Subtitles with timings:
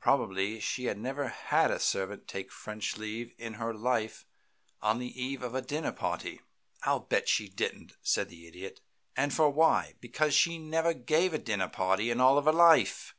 [0.00, 4.26] Probably she never had a servant take French leave in her life
[4.82, 6.40] on the eve of a dinner party."
[6.82, 8.80] "I'll bet she didn't," said the Idiot.
[9.16, 9.94] "And for why?
[10.00, 13.14] Because she never gave a dinner party in all her life.